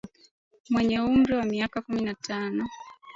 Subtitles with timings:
[0.71, 2.63] mwenye umri wa miaka kumi na tano